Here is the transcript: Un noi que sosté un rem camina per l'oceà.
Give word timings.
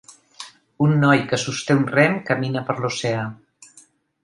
Un 0.85 0.93
noi 1.03 1.21
que 1.33 1.39
sosté 1.43 1.77
un 1.81 1.85
rem 1.93 2.17
camina 2.31 2.65
per 2.71 2.79
l'oceà. 2.81 3.23